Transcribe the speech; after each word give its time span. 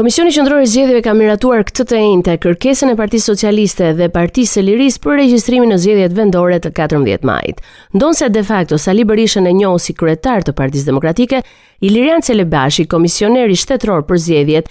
Komisioni 0.00 0.30
Qendror 0.32 0.62
i 0.64 0.68
Zgjedhjeve 0.72 1.02
ka 1.04 1.12
miratuar 1.12 1.66
këtë 1.68 1.84
të 1.90 1.98
njëjtë 2.00 2.34
kërkesën 2.40 2.88
e 2.88 2.94
Partisë 2.96 3.26
Socialiste 3.34 3.90
dhe 3.98 4.06
Partisë 4.08 4.54
së 4.56 4.62
Lirisë 4.64 5.02
për 5.04 5.18
regjistrimin 5.20 5.74
në 5.74 5.76
zgjedhjet 5.82 6.14
vendore 6.16 6.56
të 6.64 6.70
14 6.78 7.26
majit. 7.28 7.60
Ndonse 7.92 8.30
de 8.32 8.40
facto 8.48 8.78
Sali 8.80 9.04
Berisha 9.04 9.42
e 9.44 9.52
njohë 9.52 9.78
si 9.84 9.92
kryetar 9.92 10.46
të 10.46 10.54
Partisë 10.56 10.88
Demokratike, 10.88 11.42
Ilirian 11.88 12.20
Celebashi, 12.20 12.84
komisioneri 12.92 13.54
shtetror 13.56 14.02
për 14.08 14.18
zgjedhjet, 14.20 14.66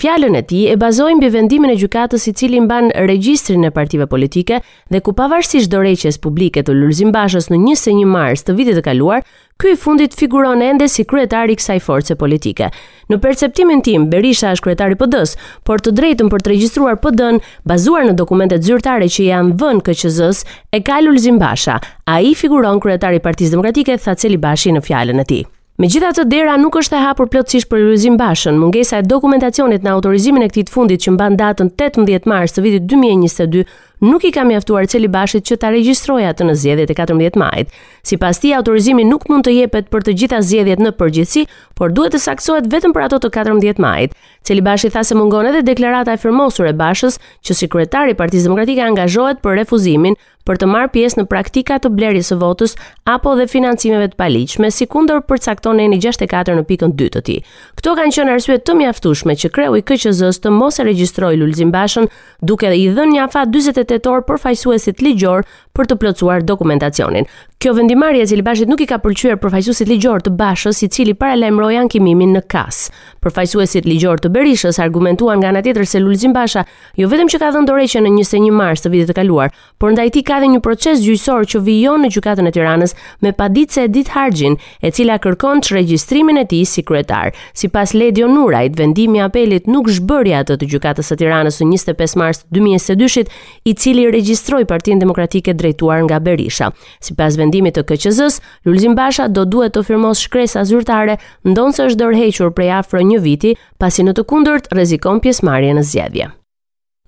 fjalën 0.00 0.34
e 0.38 0.44
tij 0.46 0.70
e 0.72 0.76
bazoi 0.80 1.12
mbi 1.14 1.28
vendimin 1.30 1.70
e 1.70 1.76
gjykatës 1.78 2.24
i 2.30 2.34
cili 2.34 2.58
mban 2.64 2.88
regjistrin 3.10 3.62
e 3.66 3.70
partive 3.74 4.06
politike 4.10 4.58
dhe 4.90 5.00
ku 5.06 5.12
pavarësisht 5.14 5.70
dorëheqjes 5.74 6.18
publike 6.22 6.62
të 6.66 6.74
Lulzim 6.74 7.12
Bashës 7.14 7.50
në 7.54 7.60
21 7.74 8.02
mars 8.10 8.42
të 8.46 8.56
vitit 8.58 8.78
të 8.80 8.86
kaluar, 8.90 9.22
Ky 9.62 9.70
i 9.74 9.76
fundit 9.76 10.12
figuron 10.14 10.60
ende 10.62 10.86
si 10.88 11.02
kryetari 11.08 11.56
i 11.56 11.58
kësaj 11.58 11.80
force 11.82 12.14
politike. 12.14 12.68
Në 13.10 13.16
perceptimin 13.24 13.80
tim, 13.82 14.04
Berisha 14.12 14.52
është 14.54 14.66
kryetari 14.68 14.94
i 14.94 14.98
PD-s, 15.00 15.32
por 15.66 15.82
të 15.82 15.96
drejtën 15.98 16.28
për 16.30 16.44
të 16.46 16.52
regjistruar 16.52 16.94
PD-n, 17.02 17.40
bazuar 17.66 18.06
në 18.06 18.12
dokumentet 18.20 18.62
zyrtare 18.62 19.08
që 19.10 19.26
janë 19.32 19.56
vënë 19.58 19.82
KQZ-s, 19.88 20.44
e 20.70 20.78
ka 20.86 21.00
Lulzim 21.02 21.40
Basha. 21.42 21.80
Ai 22.06 22.36
figuron 22.38 22.78
kryetari 22.78 23.18
i 23.18 23.24
Partisë 23.24 23.56
Demokratike 23.56 23.98
tha 23.98 24.14
Celi 24.14 24.38
Bashi 24.38 24.76
në 24.78 24.84
fjalën 24.86 25.24
e 25.26 25.26
tij. 25.32 25.42
Me 25.78 25.90
gjitha 25.90 26.12
të 26.14 26.28
dera 26.30 26.54
nuk 26.58 26.78
është 26.78 26.94
e 26.98 27.02
hapur 27.08 27.26
plotësisht 27.30 27.70
për 27.70 27.82
Lulzim 27.84 28.16
Bashën, 28.18 28.56
mungesa 28.58 28.98
e 28.98 29.04
dokumentacionit 29.06 29.84
në 29.86 29.92
autorizimin 29.96 30.42
e 30.42 30.48
këtij 30.50 30.66
të 30.70 30.74
fundit 30.74 31.04
që 31.04 31.12
mban 31.14 31.36
datën 31.38 31.70
18 31.78 32.26
mars 32.30 32.54
të 32.56 32.64
vitit 32.64 32.88
2022 32.90 33.62
nuk 34.00 34.24
i 34.24 34.30
ka 34.30 34.44
mjaftuar 34.46 34.86
Celibashit 34.90 35.46
që 35.48 35.58
ta 35.60 35.72
regjistrojë 35.74 36.28
atë 36.30 36.46
në 36.48 36.54
zgjedhjet 36.60 36.92
e 36.92 36.96
14 37.00 37.40
majit. 37.40 37.72
Sipas 38.06 38.38
ti, 38.40 38.52
autorizimi 38.54 39.04
nuk 39.04 39.26
mund 39.28 39.46
të 39.48 39.56
jepet 39.58 39.90
për 39.92 40.06
të 40.06 40.14
gjitha 40.22 40.40
zgjedhjet 40.44 40.82
në 40.82 40.94
përgjithësi, 41.00 41.46
por 41.78 41.92
duhet 41.92 42.14
të 42.14 42.22
saksohet 42.28 42.70
vetëm 42.72 42.94
për 42.94 43.08
ato 43.08 43.18
të 43.26 43.32
14 43.38 43.82
majit. 43.82 44.14
Celibashi 44.46 44.90
tha 44.94 45.02
se 45.04 45.14
mungon 45.18 45.50
edhe 45.50 45.64
deklarata 45.66 46.14
e 46.14 46.22
firmosur 46.22 46.68
e 46.70 46.74
Bashës 46.78 47.18
që 47.44 47.54
sekretari 47.64 48.14
i 48.14 48.18
Partisë 48.18 48.48
Demokratike 48.48 48.84
angazhohet 48.86 49.42
për 49.44 49.58
refuzimin 49.62 50.16
për 50.48 50.56
të 50.62 50.66
marrë 50.70 50.88
pjesë 50.94 51.18
në 51.20 51.24
praktika 51.28 51.76
të 51.82 51.90
blerjes 51.92 52.30
së 52.32 52.38
votës 52.40 52.72
apo 53.12 53.34
dhe 53.36 53.44
financimeve 53.52 54.06
të 54.08 54.16
paligjshme, 54.16 54.70
sikundër 54.72 55.18
përcakton 55.28 55.82
eni 55.84 55.98
64 56.00 56.54
në 56.56 56.62
pikën 56.70 56.94
2 56.96 57.08
të 57.16 57.20
tij. 57.26 57.42
Kto 57.76 57.92
kanë 57.98 58.14
qenë 58.16 58.32
arsye 58.38 58.56
të 58.64 58.76
mjaftueshme 58.80 59.36
që 59.42 59.50
kreu 59.52 59.76
i 59.76 59.84
KQZ-s 59.84 60.40
të 60.40 60.54
mos 60.56 60.80
e 60.80 60.86
regjistrojë 60.88 61.40
Lulzim 61.42 61.74
Bashën, 61.74 62.08
duke 62.40 62.70
i 62.72 62.88
dhënë 62.88 63.18
një 63.18 63.26
afat 63.26 63.52
tetor 63.90 64.24
përfaqësuesit 64.28 65.00
ligjor 65.06 65.46
për 65.76 65.88
të 65.90 65.98
plotësuar 66.02 66.44
dokumentacionin 66.50 67.26
Kjo 67.58 67.72
vendimarrje 67.74 68.22
e 68.22 68.34
Elbashit 68.38 68.68
nuk 68.70 68.84
i 68.84 68.86
ka 68.86 69.00
pëlqyer 69.02 69.34
përfaqësuesit 69.42 69.88
ligjor 69.90 70.20
të 70.22 70.30
Bashës, 70.38 70.78
i 70.86 70.88
cili 70.94 71.10
paralajmëroi 71.18 71.74
ankimimin 71.80 72.36
në 72.36 72.42
KAS. 72.52 72.76
Përfaqësuesit 73.18 73.82
ligjor 73.82 74.20
të 74.22 74.30
Berishës 74.30 74.76
argumentuan 74.84 75.40
nga 75.40 75.48
ana 75.50 75.58
tjetër 75.66 75.88
se 75.90 75.98
Lulzim 75.98 76.30
Basha 76.36 76.62
jo 77.00 77.08
vetëm 77.10 77.26
që 77.32 77.40
ka 77.42 77.48
dhënë 77.56 77.66
dorëqe 77.66 78.02
në 78.04 78.12
21 78.12 78.54
mars 78.54 78.84
të 78.84 78.92
vitit 78.92 79.10
të 79.10 79.16
kaluar, 79.18 79.50
por 79.82 79.90
ndaj 79.90 80.06
tij 80.14 80.24
ka 80.28 80.38
dhe 80.44 80.50
një 80.52 80.60
proces 80.68 81.02
gjyqësor 81.02 81.48
që 81.56 81.62
vijon 81.66 82.06
në 82.06 82.12
gjykatën 82.14 82.46
e 82.46 82.52
Tiranës 82.54 82.94
me 83.26 83.34
paditse 83.34 83.82
Edit 83.88 84.12
Harxhin, 84.14 84.54
e 84.78 84.92
cila 84.94 85.18
kërkon 85.26 85.58
të 85.66 85.74
regjistrimin 85.80 86.38
e 86.38 86.46
tij 86.54 86.62
si 86.76 86.86
kryetar. 86.86 87.34
Sipas 87.58 87.96
Ledio 87.98 88.30
Nurajt, 88.30 88.78
vendimi 88.78 89.18
i 89.18 89.24
apelit 89.26 89.66
nuk 89.66 89.90
zhbëri 89.98 90.36
atë 90.44 90.60
të 90.62 90.70
gjykatës 90.76 91.10
së 91.10 91.18
Tiranës 91.24 91.58
në 91.58 91.72
25 91.74 92.16
mars 92.22 92.44
2022, 92.54 93.26
i 93.66 93.74
cili 93.74 94.06
regjistroi 94.14 94.62
Partinë 94.70 95.02
Demokratike 95.02 95.58
drejtuar 95.58 96.06
nga 96.06 96.22
Berisha. 96.22 96.70
Sipas 97.02 97.34
vendimit 97.48 97.76
të 97.80 97.84
KQZ-s, 97.88 98.40
Lulzim 98.68 98.94
Basha 98.98 99.26
do 99.32 99.44
duhet 99.48 99.72
të 99.74 99.82
firmosë 99.88 100.26
shkresa 100.28 100.64
zyrtare, 100.68 101.16
ndonse 101.48 101.88
është 101.88 101.98
dorëhequr 102.04 102.52
prej 102.54 102.70
afro 102.80 103.00
një 103.02 103.20
viti, 103.24 103.56
pasi 103.80 104.02
në 104.04 104.14
të 104.18 104.26
kundërt 104.28 104.68
rrezikon 104.74 105.20
pjesëmarrjen 105.24 105.78
në 105.80 105.84
zgjedhje. 105.88 106.28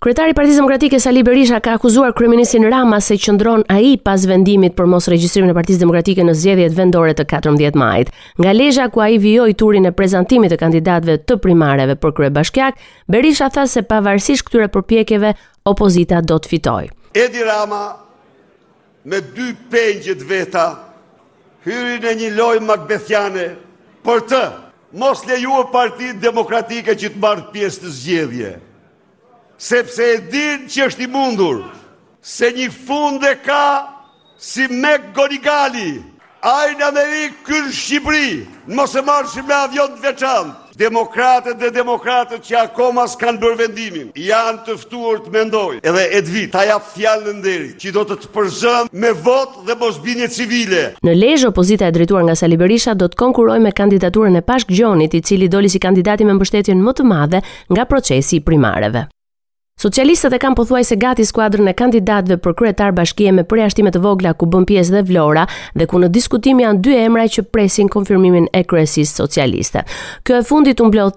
Kryetari 0.00 0.32
i 0.32 0.32
Partisë 0.38 0.56
Demokratike 0.62 0.96
Sali 0.96 1.20
Berisha 1.28 1.58
ka 1.60 1.74
akuzuar 1.76 2.14
kryeministin 2.16 2.64
Rama 2.72 3.02
se 3.04 3.18
qëndron 3.20 3.66
ai 3.68 3.98
pas 4.00 4.22
vendimit 4.26 4.72
për 4.78 4.88
mos 4.88 5.10
regjistrimin 5.12 5.52
e 5.52 5.56
Partisë 5.58 5.82
Demokratike 5.82 6.24
në 6.24 6.34
zgjedhjet 6.40 6.72
vendore 6.78 7.12
të 7.18 7.26
14 7.28 7.76
majit. 7.76 8.08
Nga 8.40 8.54
Lezhë 8.56 8.86
ku 8.94 9.04
ai 9.04 9.18
vijoi 9.20 9.52
turin 9.60 9.84
e 9.84 9.92
prezantimit 9.92 10.54
të 10.54 10.60
kandidatëve 10.62 11.18
të 11.28 11.36
primareve 11.44 11.98
për 12.00 12.16
kryebashkiak, 12.16 12.80
Berisha 13.12 13.50
tha 13.52 13.68
se 13.68 13.84
pavarësisht 13.92 14.48
këtyre 14.48 14.72
përpjekjeve, 14.72 15.34
opozita 15.68 16.24
do 16.24 16.40
të 16.40 16.54
fitojë. 16.54 16.90
Edi 17.20 17.44
Rama 17.44 17.84
me 19.04 19.20
dy 19.22 19.52
pengjit 19.70 20.22
veta, 20.28 20.66
hyri 21.66 21.98
në 22.02 22.14
një 22.20 22.30
lojë 22.36 22.64
makbethjane 22.64 23.46
për 24.04 24.20
të 24.32 24.40
mos 25.00 25.22
leju 25.28 25.58
e 25.62 25.66
partit 25.72 26.20
demokratike 26.22 26.94
që 26.98 27.12
të 27.14 27.22
marrë 27.22 27.48
pjesë 27.54 27.84
të 27.84 27.92
zgjedhje, 27.98 28.52
sepse 29.60 30.06
e 30.14 30.20
din 30.32 30.66
që 30.70 30.86
është 30.90 31.04
i 31.06 31.10
mundur 31.14 31.62
se 32.20 32.50
një 32.56 32.70
fund 32.84 33.24
e 33.24 33.34
ka 33.46 33.62
si 34.40 34.66
me 34.70 34.96
Gonigali, 35.16 36.00
ajnë 36.40 36.84
Amerikë 36.88 37.44
kërë 37.48 37.74
Shqipëri, 37.76 38.28
mos 38.76 38.96
e 38.96 39.02
marrë 39.04 39.32
shqipë 39.32 39.48
me 39.48 39.56
avion 39.64 39.94
të 39.96 40.04
veçantë. 40.08 40.59
Demokratët 40.78 41.58
dhe 41.60 41.70
demokratët 41.74 42.44
që 42.46 42.56
akoma 42.60 43.06
s'kanë 43.10 43.40
bërë 43.42 43.58
vendimin, 43.58 44.10
janë 44.22 44.62
të 44.66 44.76
ftuar 44.84 45.18
të 45.24 45.32
mendojnë. 45.34 45.80
Edhe 45.82 46.04
Edvit, 46.20 46.52
ta 46.52 46.62
jap 46.68 46.86
fjalën 46.94 47.40
deri, 47.44 47.72
që 47.80 47.92
do 47.96 48.04
të 48.10 48.18
të 48.22 48.30
përzëm 48.34 48.90
me 49.04 49.10
votë 49.28 49.66
dhe 49.68 49.78
mosbinje 49.82 50.28
civile. 50.36 50.82
Në 51.06 51.14
Lezhë 51.22 51.50
opozita 51.52 51.90
e 51.90 51.94
drejtuar 51.96 52.26
nga 52.28 52.36
Sali 52.38 52.56
Berisha 52.60 52.94
do 52.94 53.10
të 53.12 53.18
konkurrojë 53.20 53.64
me 53.66 53.72
kandidaturën 53.74 54.38
e 54.40 54.44
Pashk 54.50 54.70
Gjonit, 54.74 55.14
i 55.14 55.22
cili 55.22 55.48
doli 55.48 55.68
si 55.68 55.78
kandidati 55.82 56.24
me 56.24 56.38
mbështetjen 56.38 56.78
më 56.86 56.94
të 57.00 57.06
madhe 57.14 57.42
nga 57.74 57.88
procesi 57.90 58.36
i 58.40 58.44
primareve. 58.50 59.06
Socialistët 59.80 60.34
e 60.36 60.38
kanë 60.42 60.56
pothuajse 60.58 60.96
gati 61.00 61.24
skuadrën 61.24 61.64
e 61.70 61.72
kandidatëve 61.72 62.36
për 62.44 62.52
kryetar 62.58 62.90
bashkie 62.92 63.30
me 63.32 63.46
përjashtime 63.48 63.88
të 63.94 64.02
vogla 64.04 64.34
ku 64.36 64.44
bën 64.52 64.66
pjesë 64.68 64.92
dhe 64.98 65.00
Vlora 65.08 65.46
dhe 65.72 65.86
ku 65.88 65.96
në 66.02 66.10
diskutim 66.12 66.58
janë 66.60 66.82
dy 66.84 66.98
emra 67.06 67.22
që 67.32 67.46
presin 67.48 67.88
konfirmimin 67.88 68.44
e 68.52 68.60
kryesisë 68.68 69.14
socialiste. 69.22 69.80
Kjo 70.20 70.36
e 70.36 70.44
fundit 70.44 70.82
u 70.84 70.90
mbloj 70.90 71.14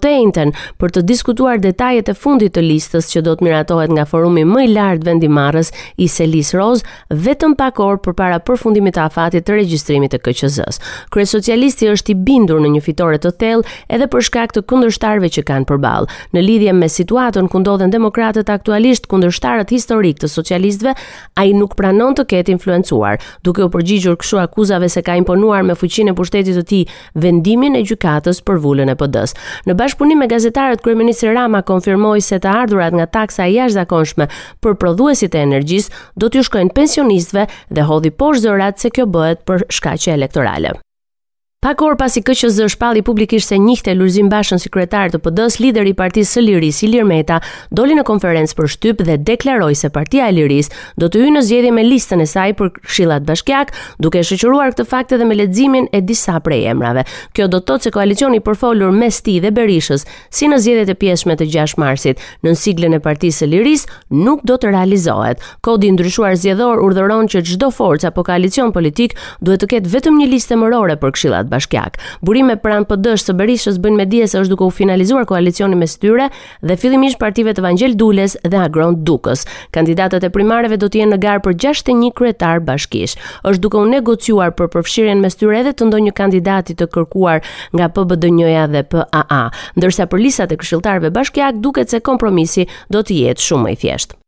për 0.80 0.94
të 0.96 1.02
diskutuar 1.04 1.60
detajet 1.60 2.08
e 2.08 2.14
fundit 2.16 2.54
të 2.56 2.62
listës 2.64 3.10
që 3.12 3.20
do 3.26 3.34
të 3.36 3.44
miratohet 3.44 3.92
nga 3.92 4.06
forumi 4.08 4.46
më 4.48 4.64
i 4.64 4.72
lartë 4.72 5.06
vendimarrës 5.10 5.68
i 5.98 6.08
Selis 6.08 6.54
Roz 6.56 6.80
vetëm 7.12 7.58
pak 7.60 7.78
orë 7.84 8.00
përpara 8.06 8.40
përfundimit 8.48 8.94
të 8.96 9.04
afatit 9.04 9.44
të 9.44 9.58
regjistrimit 9.58 10.16
të 10.16 10.22
KQZ-s. 10.24 10.80
Krye 11.12 11.28
socialisti 11.34 11.92
është 11.92 12.14
i 12.14 12.16
bindur 12.30 12.64
në 12.64 12.72
një 12.78 12.82
fitore 12.88 13.20
të 13.20 13.36
thellë 13.44 13.76
edhe 13.98 14.08
për 14.16 14.24
shkak 14.30 14.56
të 14.56 14.64
kundërshtarëve 14.72 15.32
që 15.36 15.46
kanë 15.52 15.68
përballë 15.68 16.20
në 16.32 16.46
lidhje 16.48 16.72
me 16.80 16.88
situatën 16.96 17.52
ku 17.52 17.60
ndodhen 17.60 17.92
demokratët 17.92 18.52
aktualisht 18.56 19.06
kundërshtarët 19.10 19.72
historik 19.74 20.18
të 20.22 20.30
socialistëve, 20.30 20.94
ai 21.40 21.50
nuk 21.56 21.74
pranon 21.78 22.14
të 22.16 22.24
ketë 22.32 22.54
influencuar, 22.56 23.20
duke 23.46 23.64
u 23.66 23.70
përgjigjur 23.74 24.16
kështu 24.20 24.40
akuzave 24.44 24.88
se 24.94 25.02
ka 25.06 25.16
imponuar 25.20 25.66
me 25.66 25.76
fuqinë 25.78 26.14
e 26.14 26.18
pushtetit 26.18 26.58
të 26.60 26.64
tij 26.70 26.84
vendimin 27.26 27.76
e 27.78 27.84
gjykatës 27.88 28.40
për 28.48 28.62
vulën 28.66 28.92
e 28.92 28.96
PD-s. 29.00 29.36
Në 29.70 29.76
bashkëpunim 29.82 30.22
me 30.24 30.30
gazetarët, 30.32 30.82
kryeminist 30.84 31.26
Rama 31.34 31.62
konfirmoi 31.66 32.22
se 32.24 32.38
të 32.42 32.54
ardhurat 32.64 32.96
nga 32.96 33.10
taksa 33.18 33.48
e 33.50 33.54
jashtëzakonshme 33.58 34.28
për 34.62 34.78
prodhuesit 34.82 35.34
e 35.36 35.44
energjisë 35.44 36.04
do 36.20 36.30
t'i 36.30 36.46
shkojnë 36.48 36.74
pensionistëve 36.78 37.46
dhe 37.74 37.86
hodhi 37.90 38.10
poshtë 38.20 38.46
zërat 38.46 38.80
se 38.84 38.90
kjo 38.94 39.08
bëhet 39.16 39.44
për 39.48 39.68
shkaqe 39.72 40.14
elektorale. 40.16 40.76
Pak 41.64 41.80
orë 41.80 41.94
pasi 41.96 42.20
KQZ 42.20 42.66
shpalli 42.74 43.00
publikisht 43.00 43.48
se 43.48 43.56
njihte 43.58 43.94
Lulzim 43.96 44.26
Bashën 44.28 44.60
kryetar 44.68 45.08
të 45.08 45.16
PD-s, 45.24 45.54
lideri 45.64 45.94
i 45.94 45.96
Partisë 45.96 46.34
së 46.34 46.42
Lirisë 46.44 46.82
Ilir 46.84 47.06
Meta 47.08 47.38
doli 47.72 47.94
në 47.96 48.02
konferencë 48.04 48.52
për 48.58 48.66
shtyp 48.68 48.98
dhe 49.06 49.14
deklaroi 49.24 49.72
se 49.80 49.88
Partia 49.94 50.26
e 50.28 50.34
Lirisë 50.36 50.82
do 51.00 51.08
të 51.08 51.22
hyjë 51.22 51.32
në 51.38 51.42
zgjedhje 51.46 51.70
me 51.72 51.84
listën 51.86 52.20
e 52.20 52.26
saj 52.28 52.52
për 52.58 52.68
Këshillat 52.82 53.24
Bashkiak, 53.24 53.72
duke 54.04 54.20
shoqëruar 54.28 54.74
këtë 54.74 54.86
fakt 54.90 55.14
edhe 55.16 55.24
me 55.30 55.38
leximin 55.40 55.88
e 55.96 56.02
disa 56.02 56.34
prej 56.44 56.66
emrave. 56.74 57.06
Kjo 57.32 57.48
do 57.48 57.62
të 57.64 57.66
thotë 57.70 57.88
se 57.88 57.94
koalicioni 57.96 58.42
i 58.42 58.44
përfolur 58.44 58.92
mes 58.92 59.22
tij 59.24 59.40
dhe 59.46 59.54
Berishës, 59.56 60.04
si 60.34 60.50
në 60.52 60.60
zgjedhjet 60.66 60.92
e 60.92 60.98
pjesme 61.00 61.38
të 61.40 61.48
6 61.48 61.78
marsit, 61.80 62.20
në 62.44 62.52
siglën 62.60 62.92
e 62.92 63.00
Partisë 63.06 63.40
së 63.46 63.50
Lirisë 63.54 64.14
nuk 64.26 64.44
do 64.44 64.58
të 64.60 64.74
realizohet. 64.76 65.40
Kodi 65.64 65.88
i 65.88 65.96
ndryshuar 65.96 66.36
zgjedhor 66.36 66.84
urdhëron 66.84 67.32
që 67.32 67.40
çdo 67.54 67.72
forcë 67.72 68.12
apo 68.12 68.20
koalicion 68.28 68.68
politik 68.76 69.16
duhet 69.40 69.64
të 69.64 69.72
ketë 69.74 69.94
vetëm 69.96 70.20
një 70.20 70.30
listë 70.36 70.58
emërore 70.60 71.00
për 71.00 71.14
Këshillat 71.16 71.50
bashkiak. 71.54 71.98
Burime 72.26 72.56
pran 72.60 72.86
PD-s 72.88 73.28
së 73.30 73.34
Berishës 73.38 73.78
bën 73.82 73.96
me 73.98 74.06
dije 74.10 74.28
se 74.32 74.40
është 74.42 74.54
duke 74.54 74.66
u 74.68 74.74
finalizuar 74.74 75.26
koalicioni 75.30 75.78
mes 75.80 75.96
tyre 76.02 76.28
dhe 76.66 76.76
fillimisht 76.80 77.20
partive 77.22 77.54
të 77.56 77.64
Vangel 77.66 77.94
Dules 78.00 78.36
dhe 78.42 78.60
Agron 78.66 78.98
Dukës. 79.08 79.44
Kandidatët 79.76 80.26
e 80.28 80.32
primareve 80.34 80.78
do 80.82 80.88
të 80.90 81.02
jenë 81.02 81.14
në 81.16 81.20
garë 81.26 81.44
për 81.46 81.56
61 81.66 82.10
kryetar 82.18 82.64
bashkish. 82.70 83.14
Është 83.50 83.64
duke 83.66 83.82
u 83.84 83.88
negociuar 83.92 84.54
për 84.58 84.72
përfshirjen 84.74 85.22
mes 85.26 85.38
tyre 85.40 85.60
edhe 85.62 85.74
të 85.78 85.88
ndonjë 85.90 86.16
kandidati 86.22 86.76
të 86.78 86.90
kërkuar 86.96 87.44
nga 87.76 87.90
PBDN-ja 87.94 88.66
dhe 88.74 88.84
PAA, 88.94 89.42
ndërsa 89.78 90.08
për 90.10 90.24
listat 90.26 90.54
e 90.54 90.60
këshilltarëve 90.62 91.12
bashkiak 91.16 91.62
duket 91.64 91.90
se 91.92 92.00
kompromisi 92.12 92.66
do 92.90 93.02
të 93.04 93.20
jetë 93.24 93.48
shumë 93.50 93.68
më 93.68 93.74
i 93.78 93.82
thjeshtë. 93.84 94.20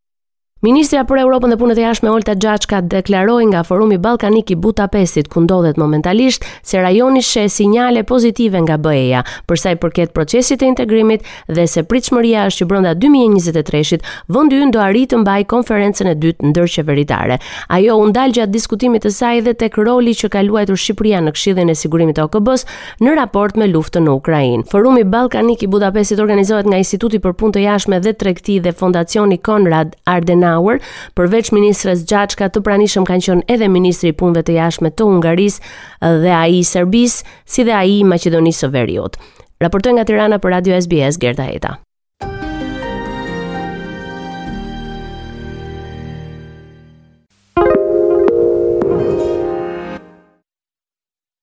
Ministra 0.67 1.05
për 1.07 1.21
Europën 1.23 1.53
dhe 1.53 1.57
Punët 1.61 1.79
e 1.79 1.83
Jashtme 1.85 2.11
Olta 2.11 2.35
Gjaxhka 2.43 2.81
deklaroi 2.91 3.45
nga 3.53 3.61
Forumi 3.63 4.01
Ballkanik 4.03 4.49
i 4.51 4.57
Budapestit 4.59 5.29
ku 5.31 5.45
ndodhet 5.45 5.77
momentalisht 5.79 6.43
se 6.67 6.81
rajoni 6.83 7.21
sheh 7.23 7.45
sinjale 7.47 8.01
pozitive 8.03 8.59
nga 8.65 8.75
BE-ja 8.83 9.21
për 9.47 9.61
sa 9.63 9.71
i 9.71 9.79
përket 9.79 10.11
procesit 10.11 10.59
të 10.61 10.67
integrimit 10.73 11.23
dhe 11.47 11.67
se 11.71 11.85
pritshmëria 11.87 12.49
është 12.51 12.63
që 12.63 12.67
brenda 12.73 12.95
2023-shit 13.05 14.09
vendi 14.35 14.59
ynë 14.65 14.75
do 14.75 14.83
arritë 14.83 15.13
të 15.15 15.21
mbajë 15.23 15.47
konferencën 15.55 16.11
e 16.11 16.17
dytë 16.25 16.51
ndërqeveritare. 16.51 17.39
Ajo 17.77 18.01
u 18.03 18.11
ndal 18.11 18.35
gjatë 18.35 18.57
diskutimit 18.57 19.07
të 19.07 19.15
saj 19.21 19.45
dhe 19.47 19.55
tek 19.63 19.79
roli 19.79 20.17
që 20.19 20.33
ka 20.35 20.43
luajtur 20.43 20.83
Shqipëria 20.83 21.23
në 21.23 21.35
Këshillin 21.37 21.71
e 21.71 21.79
Sigurimit 21.79 22.19
të 22.19 22.27
OKB-s 22.27 22.67
në 23.07 23.15
raport 23.21 23.55
me 23.63 23.71
luftën 23.71 24.03
në 24.11 24.17
Ukrainë. 24.19 24.67
Forumi 24.75 25.07
Ballkanik 25.15 25.63
i 25.63 25.71
Budapestit 25.77 26.19
organizohet 26.27 26.67
nga 26.67 26.83
Instituti 26.83 27.23
për 27.23 27.39
Punë 27.39 27.55
të 27.61 27.65
Jashtme 27.69 28.03
dhe 28.03 28.17
Tregti 28.19 28.59
dhe 28.67 28.75
Fondacioni 28.75 29.39
Konrad 29.39 29.95
Adenauer 30.17 30.56
Adenauer, 30.57 30.79
përveç 31.19 31.51
ministres 31.55 32.05
Gjaçka 32.09 32.49
të 32.55 32.63
pranishëm 32.67 33.07
kanë 33.11 33.27
qenë 33.29 33.49
edhe 33.57 33.69
ministri 33.75 34.11
i 34.13 34.17
punëve 34.21 34.47
të 34.49 34.57
jashtme 34.61 34.91
të 34.99 35.05
Hungarisë 35.05 35.63
dhe 36.25 36.33
ai 36.41 36.61
i 36.61 36.67
Serbisë, 36.71 37.25
si 37.55 37.65
dhe 37.69 37.75
ai 37.79 37.99
i 38.01 38.05
Maqedonisë 38.05 38.67
së 38.67 38.73
Veriut. 38.77 39.17
Raportoi 39.61 39.97
nga 39.99 40.05
Tirana 40.05 40.39
për 40.39 40.59
Radio 40.59 40.81
SBS 40.83 41.19
Gerta 41.25 41.49
Heta. 41.53 41.86